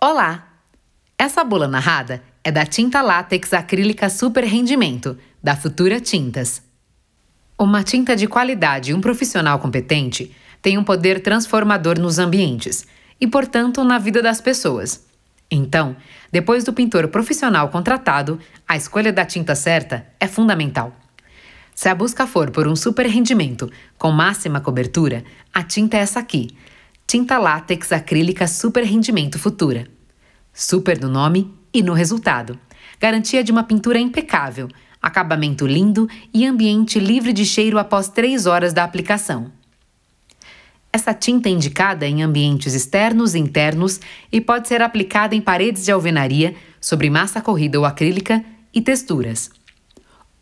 [0.00, 0.46] Olá!
[1.18, 6.62] Essa bula narrada é da tinta látex acrílica super rendimento, da Futura Tintas.
[7.58, 10.32] Uma tinta de qualidade e um profissional competente
[10.62, 12.86] tem um poder transformador nos ambientes
[13.20, 15.04] e, portanto, na vida das pessoas.
[15.50, 15.96] Então,
[16.30, 18.38] depois do pintor profissional contratado,
[18.68, 20.94] a escolha da tinta certa é fundamental.
[21.74, 23.68] Se a busca for por um super rendimento
[23.98, 26.56] com máxima cobertura, a tinta é essa aqui,
[27.08, 29.88] tinta látex acrílica super rendimento Futura.
[30.52, 32.58] Super no nome e no resultado.
[33.00, 34.68] Garantia de uma pintura impecável,
[35.00, 39.50] acabamento lindo e ambiente livre de cheiro após 3 horas da aplicação.
[40.92, 44.00] Essa tinta é indicada em ambientes externos e internos
[44.30, 49.50] e pode ser aplicada em paredes de alvenaria, sobre massa corrida ou acrílica e texturas.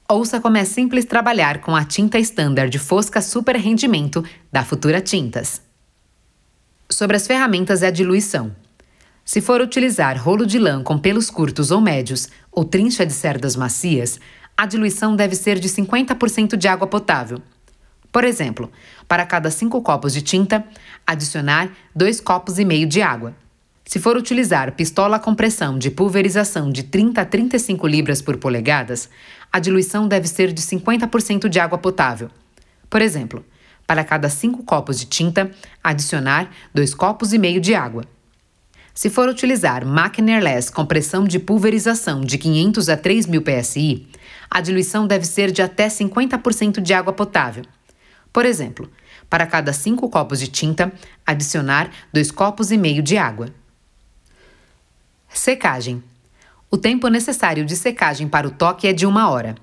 [0.09, 5.66] Ouça como é simples trabalhar com a tinta standard fosca super rendimento da Futura Tintas.
[6.97, 8.57] Sobre as ferramentas e a diluição.
[9.23, 13.55] Se for utilizar rolo de lã com pelos curtos ou médios ou trincha de cerdas
[13.55, 14.19] macias,
[14.57, 17.43] a diluição deve ser de 50% de água potável.
[18.11, 18.73] Por exemplo,
[19.07, 20.65] para cada 5 copos de tinta,
[21.07, 23.37] adicionar 2 copos e meio de água.
[23.85, 29.11] Se for utilizar pistola com pressão de pulverização de 30 a 35 libras por polegadas,
[29.53, 32.31] a diluição deve ser de 50% de água potável.
[32.89, 33.45] Por exemplo,
[33.87, 35.51] para cada 5 copos de tinta,
[35.83, 38.05] adicionar 2 copos e meio de água.
[38.93, 44.07] Se for utilizar máquina airless com pressão de pulverização de 500 a 3000 psi,
[44.51, 47.65] a diluição deve ser de até 50% de água potável.
[48.33, 48.91] Por exemplo,
[49.29, 50.93] para cada 5 copos de tinta,
[51.27, 53.51] adicionar 2 copos e meio de água.
[55.29, 56.03] Secagem.
[56.71, 59.55] O tempo necessário de secagem para o toque é de uma hora.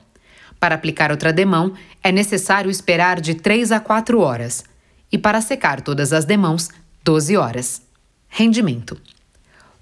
[0.64, 4.64] Para aplicar outra demão, é necessário esperar de 3 a 4 horas.
[5.12, 6.70] E para secar todas as demãos,
[7.04, 7.82] 12 horas.
[8.30, 8.98] Rendimento.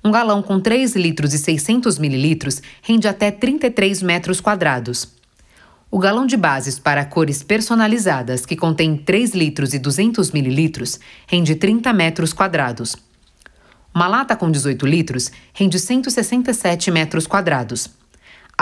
[0.03, 5.07] Um galão com 3 litros e 600 mililitros rende até 33 metros quadrados.
[5.91, 11.53] O galão de bases para cores personalizadas, que contém 3 litros e 200 mililitros, rende
[11.53, 12.95] 30 metros quadrados.
[13.93, 18.01] Uma lata com 18 litros rende 167 metros quadrados.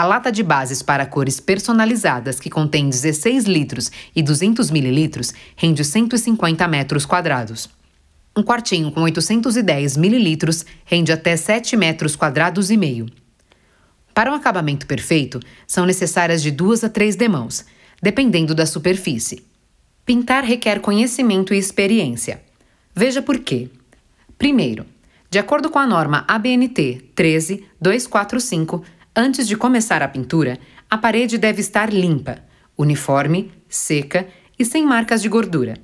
[0.00, 5.84] A lata de bases para cores personalizadas, que contém 16 litros e 200 mililitros, rende
[5.84, 7.68] 150 metros quadrados.
[8.34, 13.10] Um quartinho com 810 mililitros rende até 7 metros quadrados e meio.
[14.14, 17.66] Para um acabamento perfeito, são necessárias de duas a três demãos,
[18.02, 19.44] dependendo da superfície.
[20.06, 22.40] Pintar requer conhecimento e experiência.
[22.94, 23.68] Veja por quê.
[24.38, 24.86] Primeiro,
[25.28, 28.82] de acordo com a norma ABNT 13245,
[29.14, 30.56] Antes de começar a pintura,
[30.88, 32.38] a parede deve estar limpa,
[32.78, 35.76] uniforme, seca e sem marcas de gordura.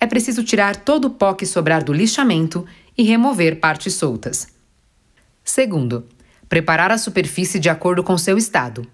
[0.00, 4.48] É preciso tirar todo o pó que sobrar do lixamento e remover partes soltas.
[5.44, 6.06] Segundo,
[6.48, 8.84] preparar a superfície de acordo com seu estado.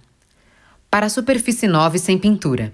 [0.91, 2.71] Para a superfície nova e sem pintura,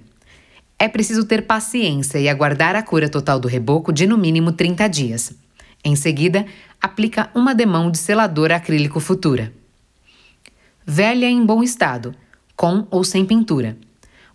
[0.76, 4.88] é preciso ter paciência e aguardar a cura total do reboco de no mínimo 30
[4.88, 5.32] dias.
[5.84, 6.44] Em seguida,
[6.82, 9.59] aplica uma demão de selador acrílico futura
[10.90, 12.12] velha em bom estado,
[12.56, 13.78] com ou sem pintura.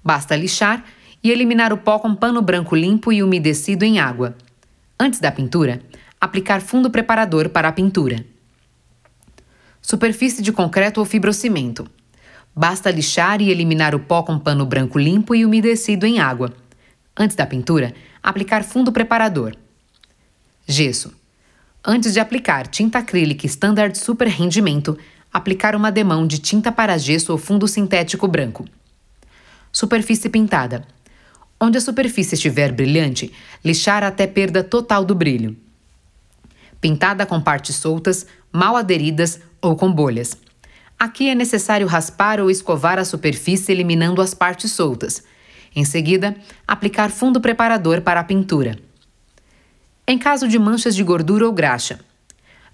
[0.01, 0.85] Basta lixar
[1.21, 4.38] e eliminar o pó com pano branco limpo e umedecido em água.
[4.97, 5.81] Antes da pintura,
[6.19, 8.25] aplicar fundo preparador para a pintura.
[9.81, 11.85] Superfície de concreto ou fibrocimento.
[12.55, 16.53] Basta lixar e eliminar o pó com pano branco limpo e umedecido em água.
[17.17, 17.93] Antes da pintura,
[18.23, 19.57] aplicar fundo preparador.
[20.66, 21.13] Gesso.
[21.83, 24.97] Antes de aplicar tinta acrílica Standard Super Rendimento,
[25.35, 28.63] aplicar uma demão de tinta para gesso ou fundo sintético branco.
[29.69, 30.88] Superfície pintada.
[31.59, 35.57] Onde a superfície estiver brilhante, lixar até perda total do brilho.
[36.79, 40.38] Pintada com partes soltas, mal aderidas ou com bolhas.
[40.97, 45.22] Aqui é necessário raspar ou escovar a superfície eliminando as partes soltas.
[45.75, 46.34] Em seguida,
[46.66, 48.79] aplicar fundo preparador para a pintura.
[50.07, 52.00] Em caso de manchas de gordura ou graxa,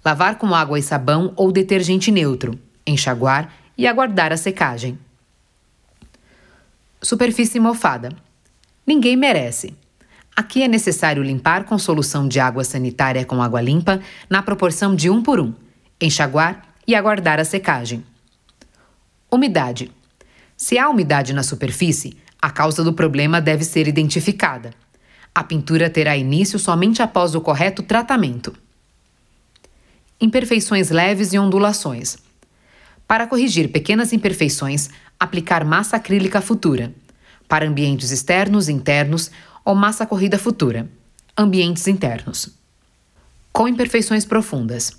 [0.04, 4.98] lavar com água e sabão ou detergente neutro, enxaguar e aguardar a secagem.
[7.00, 8.10] Superfície mofada.
[8.86, 9.74] Ninguém merece.
[10.34, 15.10] Aqui é necessário limpar com solução de água sanitária com água limpa na proporção de
[15.10, 15.54] 1 por 1,
[16.00, 18.04] enxaguar e aguardar a secagem.
[19.30, 19.90] Umidade.
[20.56, 24.70] Se há umidade na superfície, a causa do problema deve ser identificada.
[25.34, 28.52] A pintura terá início somente após o correto tratamento
[30.22, 32.16] imperfeições leves e ondulações.
[33.08, 34.88] Para corrigir pequenas imperfeições,
[35.18, 36.94] aplicar massa acrílica futura.
[37.48, 39.32] Para ambientes externos e internos,
[39.64, 40.88] ou massa corrida futura.
[41.36, 42.56] Ambientes internos.
[43.52, 44.92] Com imperfeições profundas.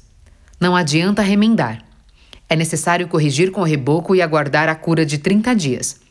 [0.59, 1.81] Não adianta remendar.
[2.49, 6.01] É necessário corrigir com reboco e aguardar a cura de 30 dias.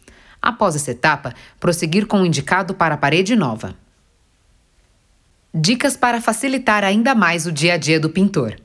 [0.40, 3.76] Após essa etapa, prosseguir com o indicado para a parede nova.
[5.54, 8.56] Dicas para facilitar ainda mais o dia a dia do pintor.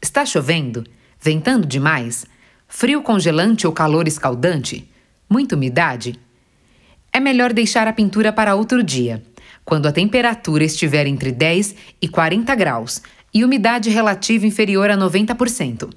[0.00, 0.84] Está chovendo?
[1.20, 2.26] Ventando demais?
[2.68, 4.88] Frio congelante ou calor escaldante?
[5.28, 6.18] Muita umidade?
[7.12, 9.22] É melhor deixar a pintura para outro dia,
[9.64, 13.02] quando a temperatura estiver entre 10 e 40 graus
[13.32, 15.90] e umidade relativa inferior a 90%.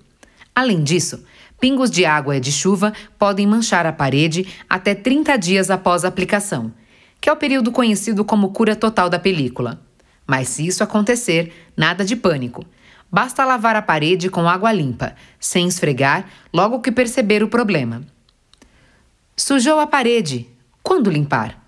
[0.55, 1.23] Além disso,
[1.59, 6.07] pingos de água e de chuva podem manchar a parede até 30 dias após a
[6.07, 6.73] aplicação,
[7.19, 9.81] que é o período conhecido como cura total da película.
[10.25, 12.65] Mas se isso acontecer, nada de pânico.
[13.11, 18.03] Basta lavar a parede com água limpa, sem esfregar, logo que perceber o problema.
[19.35, 20.47] Sujou a parede.
[20.83, 21.59] Quando limpar?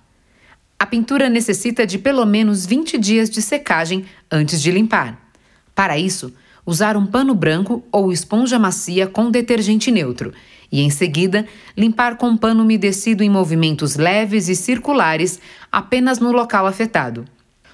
[0.78, 5.32] A pintura necessita de pelo menos 20 dias de secagem antes de limpar.
[5.74, 6.34] Para isso,
[6.66, 10.34] usar um pano branco ou esponja macia com detergente neutro
[10.72, 11.46] e, em seguida,
[11.76, 15.40] limpar com pano umedecido em movimentos leves e circulares
[15.72, 17.26] apenas no local afetado.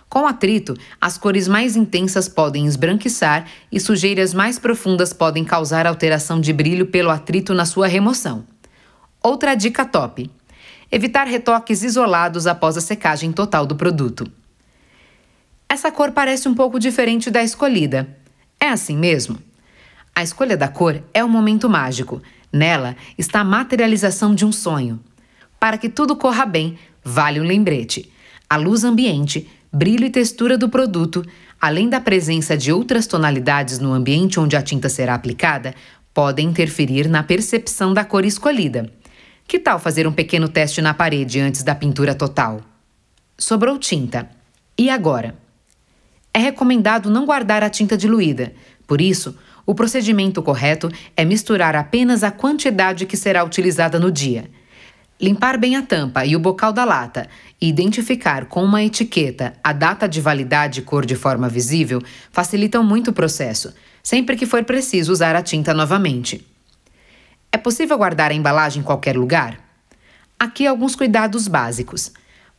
[0.10, 6.40] Com atrito, as cores mais intensas podem esbranquiçar e sujeiras mais profundas podem causar alteração
[6.40, 8.46] de brilho pelo atrito na sua remoção.
[9.22, 10.32] Outra dica top:
[10.92, 14.32] evitar retoques isolados após a secagem total do produto.
[15.68, 18.08] Essa cor parece um pouco diferente da escolhida.
[18.60, 19.38] É assim mesmo?
[20.16, 22.22] A escolha da cor é um momento mágico.
[22.52, 25.00] Nela está a materialização de um sonho.
[25.60, 28.12] Para que tudo corra bem, vale um lembrete:
[28.50, 31.26] a luz ambiente brilho e textura do produto,
[31.60, 35.74] além da presença de outras tonalidades no ambiente onde a tinta será aplicada,
[36.14, 38.92] podem interferir na percepção da cor escolhida.
[39.48, 42.62] Que tal fazer um pequeno teste na parede antes da pintura total?
[43.38, 44.30] Sobrou tinta.
[44.78, 45.36] E agora?
[46.34, 48.54] É recomendado não guardar a tinta diluída,
[48.88, 49.36] por isso,
[49.66, 54.50] o procedimento correto é misturar apenas a quantidade que será utilizada no dia.
[55.20, 57.28] Limpar bem a tampa e o bocal da lata
[57.60, 62.84] e identificar com uma etiqueta a data de validade e cor de forma visível facilitam
[62.84, 63.74] muito o processo,
[64.04, 66.46] sempre que for preciso usar a tinta novamente.
[67.52, 69.60] É possível guardar a embalagem em qualquer lugar?
[70.40, 72.12] Aqui alguns cuidados básicos.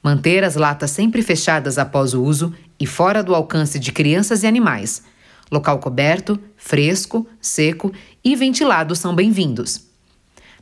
[0.03, 4.49] Manter as latas sempre fechadas após o uso e fora do alcance de crianças e
[4.49, 5.05] animais.
[5.49, 7.93] Local coberto, fresco, seco
[8.25, 9.88] e ventilado são bem-vindos.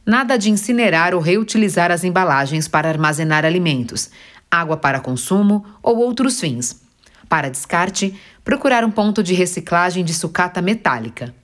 [0.06, 4.08] Nada de incinerar ou reutilizar as embalagens para armazenar alimentos,
[4.49, 6.81] água para consumo ou outros fins.
[7.29, 8.14] Para descarte,
[8.44, 11.35] procurar um ponto de reciclagem de sucata metálica.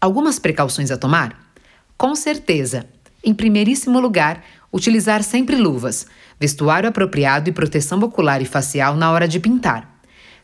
[0.00, 1.38] Algumas precauções a tomar?
[1.98, 2.86] Com certeza.
[3.22, 4.42] Em primeiríssimo lugar,
[4.72, 6.06] utilizar sempre luvas,
[6.40, 9.97] vestuário apropriado e proteção ocular e facial na hora de pintar.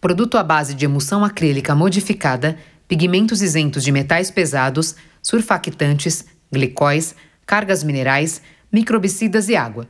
[0.02, 7.14] Produto à base de emulsão acrílica modificada, pigmentos isentos de metais pesados, surfactantes, glicóis,
[7.46, 8.42] cargas minerais,
[8.74, 9.88] microbicidas e água.